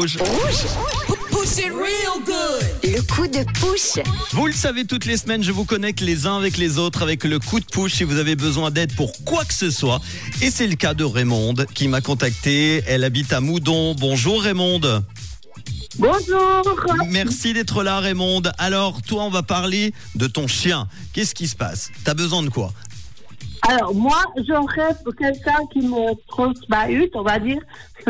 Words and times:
Rouge. 0.00 0.16
Le 2.82 3.02
coup 3.02 3.26
de 3.26 3.44
pouce. 3.60 3.98
Vous 4.32 4.46
le 4.46 4.52
savez, 4.54 4.86
toutes 4.86 5.04
les 5.04 5.18
semaines, 5.18 5.42
je 5.42 5.52
vous 5.52 5.66
connecte 5.66 6.00
les 6.00 6.26
uns 6.26 6.38
avec 6.38 6.56
les 6.56 6.78
autres 6.78 7.02
avec 7.02 7.22
le 7.24 7.38
coup 7.38 7.60
de 7.60 7.66
push 7.66 7.96
si 7.96 8.04
vous 8.04 8.16
avez 8.16 8.34
besoin 8.34 8.70
d'aide 8.70 8.96
pour 8.96 9.12
quoi 9.26 9.44
que 9.44 9.52
ce 9.52 9.70
soit. 9.70 10.00
Et 10.40 10.50
c'est 10.50 10.66
le 10.66 10.76
cas 10.76 10.94
de 10.94 11.04
Raymonde 11.04 11.66
qui 11.74 11.86
m'a 11.86 12.00
contacté. 12.00 12.82
Elle 12.86 13.04
habite 13.04 13.34
à 13.34 13.42
Moudon. 13.42 13.94
Bonjour 13.94 14.40
Raymonde. 14.40 15.04
Bonjour. 15.98 16.62
Merci 17.08 17.52
d'être 17.52 17.82
là 17.82 18.00
Raymonde. 18.00 18.52
Alors, 18.56 19.02
toi, 19.02 19.24
on 19.24 19.30
va 19.30 19.42
parler 19.42 19.92
de 20.14 20.26
ton 20.26 20.46
chien. 20.46 20.88
Qu'est-ce 21.12 21.34
qui 21.34 21.46
se 21.46 21.56
passe? 21.56 21.90
T'as 22.04 22.14
besoin 22.14 22.42
de 22.42 22.48
quoi? 22.48 22.72
Alors, 23.68 23.94
moi, 23.94 24.22
j'aurais 24.48 24.96
quelqu'un 25.18 25.58
qui 25.70 25.80
me 25.80 26.14
transbahute, 26.28 27.10
on 27.14 27.22
va 27.22 27.38
dire, 27.38 27.60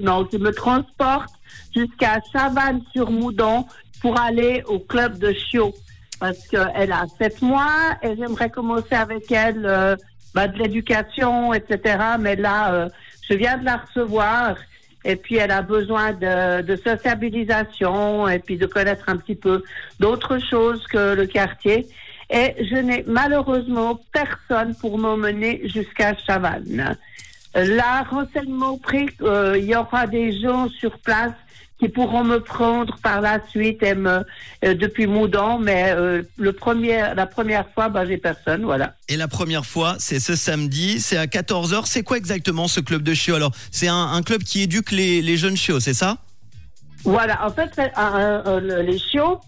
non, 0.00 0.24
qui 0.24 0.38
me 0.38 0.52
transporte 0.52 1.28
jusqu'à 1.74 2.20
Chavannes-sur-Moudon 2.32 3.66
pour 4.00 4.20
aller 4.20 4.62
au 4.66 4.78
club 4.78 5.18
de 5.18 5.32
chiot. 5.32 5.74
Parce 6.20 6.46
qu'elle 6.46 6.92
a 6.92 7.06
sept 7.18 7.42
mois 7.42 7.96
et 8.02 8.16
j'aimerais 8.16 8.50
commencer 8.50 8.94
avec 8.94 9.30
elle 9.32 9.66
euh, 9.66 9.96
bah, 10.34 10.48
de 10.48 10.58
l'éducation, 10.58 11.52
etc. 11.52 11.98
Mais 12.20 12.36
là, 12.36 12.72
euh, 12.72 12.88
je 13.28 13.34
viens 13.34 13.58
de 13.58 13.64
la 13.64 13.78
recevoir 13.78 14.56
et 15.04 15.16
puis 15.16 15.36
elle 15.36 15.50
a 15.50 15.62
besoin 15.62 16.12
de, 16.12 16.62
de 16.62 16.76
sociabilisation 16.76 18.28
et 18.28 18.38
puis 18.38 18.56
de 18.56 18.66
connaître 18.66 19.08
un 19.08 19.16
petit 19.16 19.34
peu 19.34 19.64
d'autres 19.98 20.38
choses 20.38 20.86
que 20.86 21.14
le 21.14 21.26
quartier. 21.26 21.88
Et 22.30 22.54
je 22.64 22.76
n'ai 22.76 23.04
malheureusement 23.06 24.00
personne 24.12 24.74
pour 24.76 24.98
m'emmener 24.98 25.68
jusqu'à 25.68 26.16
Chavannes. 26.16 26.96
Là, 27.54 28.04
renseignement 28.10 28.78
pris, 28.78 29.08
euh, 29.22 29.56
il 29.58 29.64
y 29.66 29.76
aura 29.76 30.06
des 30.06 30.40
gens 30.40 30.68
sur 30.70 30.98
place 30.98 31.32
qui 31.78 31.88
pourront 31.88 32.22
me 32.22 32.38
prendre 32.38 32.96
par 33.02 33.20
la 33.20 33.40
suite 33.48 33.82
et 33.82 33.94
me, 33.94 34.24
euh, 34.64 34.74
depuis 34.74 35.06
Moudon, 35.08 35.58
mais 35.58 35.86
euh, 35.90 36.22
le 36.38 36.52
premier, 36.52 37.12
la 37.16 37.26
première 37.26 37.68
fois, 37.74 37.88
bah, 37.88 38.06
j'ai 38.06 38.18
personne, 38.18 38.62
voilà. 38.62 38.94
Et 39.08 39.16
la 39.16 39.26
première 39.26 39.66
fois, 39.66 39.96
c'est 39.98 40.20
ce 40.20 40.36
samedi, 40.36 41.00
c'est 41.00 41.16
à 41.16 41.26
14h. 41.26 41.82
C'est 41.86 42.04
quoi 42.04 42.16
exactement 42.18 42.68
ce 42.68 42.78
club 42.80 43.02
de 43.02 43.14
chiots 43.14 43.34
Alors, 43.34 43.50
c'est 43.72 43.88
un, 43.88 44.12
un 44.12 44.22
club 44.22 44.44
qui 44.44 44.62
éduque 44.62 44.92
les, 44.92 45.20
les 45.22 45.36
jeunes 45.36 45.56
chiots, 45.56 45.80
c'est 45.80 45.92
ça? 45.94 46.18
Voilà, 47.04 47.44
en 47.44 47.50
fait, 47.50 47.72
un- 47.96 48.42
un- 48.46 48.60
le- 48.60 48.82
les 48.82 48.98
chiots, 48.98 49.40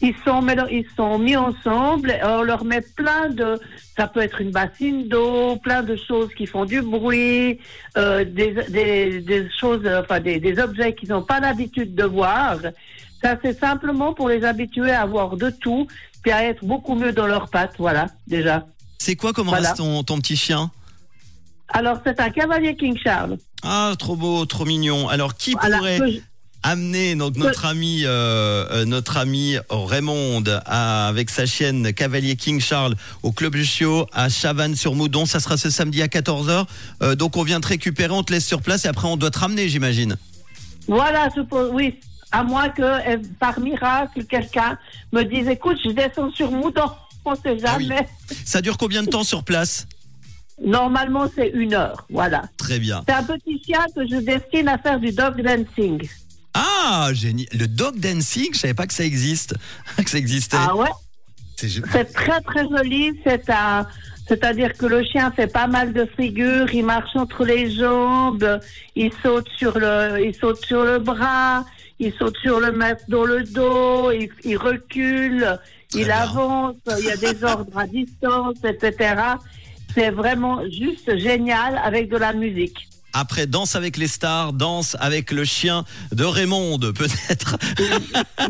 ils 0.00 0.14
sont, 0.24 0.46
ils 0.70 0.86
sont 0.96 1.18
mis 1.18 1.36
ensemble, 1.36 2.10
et 2.10 2.20
on 2.24 2.42
leur 2.42 2.64
met 2.64 2.80
plein 2.80 3.28
de, 3.30 3.58
ça 3.96 4.06
peut 4.06 4.20
être 4.20 4.40
une 4.40 4.50
bassine 4.50 5.08
d'eau, 5.08 5.56
plein 5.56 5.82
de 5.82 5.96
choses 5.96 6.28
qui 6.36 6.46
font 6.46 6.64
du 6.64 6.82
bruit, 6.82 7.58
euh, 7.96 8.24
des, 8.24 8.52
des, 8.68 9.20
des 9.20 9.48
choses, 9.58 9.80
euh, 9.84 10.02
enfin 10.02 10.20
des, 10.20 10.38
des 10.40 10.58
objets 10.58 10.94
qu'ils 10.94 11.10
n'ont 11.10 11.22
pas 11.22 11.40
l'habitude 11.40 11.94
de 11.94 12.04
voir. 12.04 12.56
Ça, 13.22 13.36
c'est 13.42 13.58
simplement 13.58 14.12
pour 14.12 14.28
les 14.28 14.44
habituer 14.44 14.90
à 14.90 15.06
voir 15.06 15.36
de 15.36 15.48
tout, 15.50 15.86
puis 16.22 16.32
à 16.32 16.44
être 16.44 16.64
beaucoup 16.64 16.94
mieux 16.94 17.12
dans 17.12 17.26
leurs 17.26 17.48
pattes, 17.48 17.74
voilà, 17.78 18.06
déjà. 18.26 18.66
C'est 18.98 19.16
quoi 19.16 19.32
comme 19.32 19.48
Voilà. 19.48 19.68
race 19.68 19.78
ton, 19.78 20.02
ton 20.02 20.18
petit 20.18 20.36
chien? 20.36 20.70
Alors, 21.68 21.98
c'est 22.04 22.20
un 22.20 22.30
cavalier 22.30 22.76
King 22.76 22.96
Charles. 23.02 23.38
Ah, 23.62 23.92
trop 23.98 24.16
beau, 24.16 24.44
trop 24.46 24.64
mignon. 24.66 25.08
Alors, 25.08 25.34
qui 25.34 25.52
Voilà, 25.58 25.78
pourrait 25.78 25.98
je- 25.98 26.20
amener 26.64 27.14
donc 27.14 27.36
notre 27.36 27.66
ami 27.66 28.02
euh, 28.04 28.64
euh, 28.70 28.84
notre 28.86 29.18
ami 29.18 29.56
Raymonde 29.70 30.60
à- 30.64 31.06
avec 31.08 31.30
sa 31.30 31.46
chienne 31.46 31.92
Cavalier 31.92 32.36
King 32.36 32.60
Charles 32.60 32.94
au 33.22 33.30
club 33.32 33.54
du 33.54 33.64
chiot 33.64 34.06
à 34.12 34.28
Chavannes-sur-Moudon. 34.28 35.26
Ça 35.26 35.38
sera 35.40 35.56
ce 35.56 35.70
samedi 35.70 36.02
à 36.02 36.06
14h. 36.06 36.66
Euh, 37.02 37.14
donc 37.14 37.36
on 37.36 37.42
vient 37.42 37.60
te 37.60 37.68
récupérer, 37.68 38.12
on 38.12 38.22
te 38.22 38.32
laisse 38.32 38.46
sur 38.46 38.62
place 38.62 38.84
et 38.86 38.88
après 38.88 39.06
on 39.06 39.16
doit 39.16 39.30
te 39.30 39.38
ramener, 39.38 39.68
j'imagine. 39.68 40.16
Voilà, 40.88 41.28
je 41.36 41.42
pense, 41.42 41.68
oui. 41.72 41.94
À 42.32 42.42
moins 42.42 42.68
que, 42.68 42.82
euh, 42.82 43.18
par 43.38 43.60
miracle, 43.60 44.24
quelqu'un 44.24 44.76
me 45.12 45.22
dise, 45.22 45.46
écoute, 45.48 45.76
je 45.84 45.90
descends 45.90 46.32
sur 46.32 46.50
Moudon. 46.50 46.90
On 47.24 47.34
sait 47.36 47.56
Ah 47.64 47.76
oui. 47.78 47.86
jamais. 47.88 48.08
Ça 48.44 48.60
dure 48.60 48.76
combien 48.76 49.02
de 49.02 49.08
temps 49.08 49.22
sur 49.22 49.44
place? 49.44 49.86
Normalement, 50.64 51.26
c'est 51.34 51.48
une 51.54 51.74
heure. 51.74 52.06
Voilà. 52.10 52.42
Très 52.56 52.78
bien. 52.78 53.02
C'est 53.08 53.14
un 53.14 53.22
petit 53.22 53.62
chien 53.64 53.84
que 53.94 54.02
je 54.06 54.16
destine 54.16 54.68
à 54.68 54.78
faire 54.78 54.98
du 55.00 55.10
dog 55.10 55.40
dancing. 55.42 56.06
Ah, 56.86 57.14
génial. 57.14 57.46
Le 57.52 57.66
dog 57.66 57.98
dancing, 57.98 58.52
je 58.52 58.58
savais 58.58 58.74
pas 58.74 58.86
que 58.86 58.92
ça 58.92 59.04
existe, 59.04 59.54
que 59.96 60.10
ça 60.10 60.18
existait. 60.18 60.58
Ah 60.60 60.76
ouais? 60.76 60.88
C'est 61.56 62.12
très, 62.12 62.40
très 62.42 62.68
joli. 62.68 63.18
C'est 63.24 63.48
un. 63.48 63.86
C'est-à-dire 64.28 64.72
que 64.74 64.86
le 64.86 65.02
chien 65.04 65.30
fait 65.32 65.46
pas 65.46 65.66
mal 65.66 65.92
de 65.92 66.06
figures, 66.18 66.72
il 66.72 66.84
marche 66.84 67.14
entre 67.14 67.44
les 67.44 67.70
jambes, 67.70 68.58
il 68.96 69.12
saute 69.22 69.48
sur 69.58 69.78
le, 69.78 70.24
il 70.24 70.34
saute 70.34 70.64
sur 70.64 70.82
le 70.82 70.98
bras, 70.98 71.64
il 71.98 72.12
saute 72.14 72.36
sur 72.38 72.58
le 72.58 72.72
dans 73.08 73.24
le 73.24 73.44
dos, 73.44 74.10
il, 74.12 74.30
il 74.44 74.56
recule, 74.56 75.58
il 75.94 76.04
bien. 76.04 76.16
avance, 76.16 76.76
il 76.98 77.04
y 77.04 77.10
a 77.10 77.16
des 77.18 77.44
ordres 77.44 77.76
à 77.76 77.86
distance, 77.86 78.56
etc. 78.64 79.14
C'est 79.94 80.10
vraiment 80.10 80.62
juste 80.70 81.18
génial 81.18 81.78
avec 81.84 82.08
de 82.08 82.16
la 82.16 82.32
musique. 82.32 82.88
Après, 83.16 83.46
danse 83.46 83.76
avec 83.76 83.96
les 83.96 84.08
stars, 84.08 84.52
danse 84.52 84.96
avec 84.98 85.30
le 85.30 85.44
chien 85.44 85.84
de 86.12 86.24
Raymonde, 86.24 86.92
peut-être. 86.92 87.56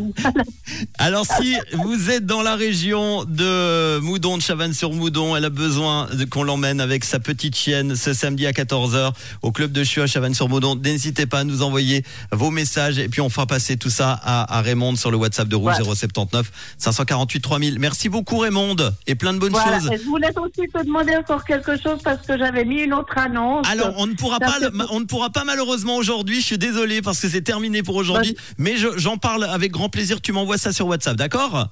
Alors, 0.98 1.26
si 1.26 1.54
vous 1.74 2.10
êtes 2.10 2.26
dans 2.26 2.42
la 2.42 2.56
région 2.56 3.24
de 3.24 3.98
Moudon, 4.00 4.36
de 4.38 4.42
Chavannes-sur-Moudon, 4.42 5.36
elle 5.36 5.44
a 5.44 5.50
besoin 5.50 6.08
qu'on 6.30 6.42
l'emmène 6.44 6.80
avec 6.80 7.04
sa 7.04 7.20
petite 7.20 7.56
chienne 7.56 7.94
ce 7.94 8.12
samedi 8.14 8.46
à 8.46 8.52
14h 8.52 9.12
au 9.42 9.52
club 9.52 9.72
de 9.72 9.84
chiot 9.84 10.02
à 10.02 10.06
Chavannes-sur-Moudon. 10.06 10.76
N'hésitez 10.76 11.26
pas 11.26 11.40
à 11.40 11.44
nous 11.44 11.62
envoyer 11.62 12.02
vos 12.32 12.50
messages 12.50 12.98
et 12.98 13.08
puis 13.08 13.20
on 13.20 13.28
fera 13.28 13.46
passer 13.46 13.76
tout 13.76 13.90
ça 13.90 14.18
à, 14.22 14.56
à 14.58 14.62
Raymonde 14.62 14.96
sur 14.98 15.10
le 15.10 15.16
WhatsApp 15.16 15.48
de 15.48 15.56
Rouge 15.56 15.64
Ouais. 15.64 15.82
079 15.84 16.50
548 16.78 17.40
3000. 17.40 17.78
Merci 17.78 18.08
beaucoup 18.08 18.38
Raymonde 18.38 18.94
et 19.06 19.14
plein 19.14 19.32
de 19.32 19.38
bonnes 19.38 19.52
Voilà. 19.52 19.80
choses. 19.80 19.90
Je 19.98 20.04
voulais 20.08 20.28
aussi 20.38 20.68
te 20.72 20.84
demander 20.84 21.16
encore 21.16 21.44
quelque 21.44 21.80
chose 21.80 21.98
parce 22.02 22.26
que 22.26 22.36
j'avais 22.38 22.64
mis 22.64 22.82
une 22.82 22.92
autre 22.94 23.16
annonce. 23.18 23.66
Alors, 23.68 23.92
on 23.96 24.06
ne 24.06 24.14
pourra 24.14 24.38
pas, 24.38 24.53
on 24.90 25.00
ne 25.00 25.04
pourra 25.04 25.30
pas 25.30 25.44
malheureusement 25.44 25.96
aujourd'hui. 25.96 26.40
Je 26.40 26.46
suis 26.46 26.58
désolé 26.58 27.02
parce 27.02 27.20
que 27.20 27.28
c'est 27.28 27.42
terminé 27.42 27.82
pour 27.82 27.96
aujourd'hui. 27.96 28.36
Mais 28.58 28.76
je- 28.76 28.96
j'en 28.98 29.16
parle 29.16 29.44
avec 29.44 29.72
grand 29.72 29.88
plaisir. 29.88 30.20
Tu 30.20 30.32
m'envoies 30.32 30.58
ça 30.58 30.72
sur 30.72 30.86
WhatsApp, 30.86 31.16
d'accord? 31.16 31.68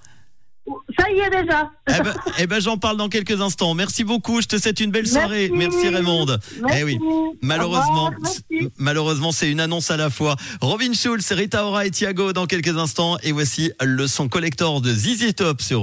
Ça 0.96 1.10
y 1.10 1.18
est 1.18 1.42
déjà. 1.42 1.70
Eh 1.88 2.02
ben, 2.02 2.14
eh 2.38 2.46
ben, 2.46 2.60
j'en 2.60 2.76
parle 2.78 2.96
dans 2.96 3.08
quelques 3.08 3.40
instants. 3.40 3.74
Merci 3.74 4.04
beaucoup. 4.04 4.40
Je 4.40 4.46
te 4.46 4.56
souhaite 4.58 4.78
une 4.78 4.92
belle 4.92 5.08
soirée. 5.08 5.50
Merci. 5.52 5.76
Merci 5.82 5.88
Raymonde. 5.96 6.38
Merci. 6.62 6.76
Eh 6.78 6.84
oui. 6.84 6.98
Malheureusement, 7.42 8.12
merci. 8.22 8.44
malheureusement, 8.78 9.32
c'est 9.32 9.50
une 9.50 9.58
annonce 9.58 9.90
à 9.90 9.96
la 9.96 10.08
fois. 10.08 10.36
Robin 10.60 10.92
Schulz, 10.92 11.32
Rita 11.32 11.66
Ora 11.66 11.86
et 11.86 11.90
Thiago 11.90 12.32
dans 12.32 12.46
quelques 12.46 12.76
instants. 12.78 13.18
Et 13.24 13.32
voici 13.32 13.72
le 13.82 14.06
son 14.06 14.28
collector 14.28 14.80
de 14.80 14.94
ZZ 14.94 15.34
Top 15.34 15.60
sur 15.62 15.80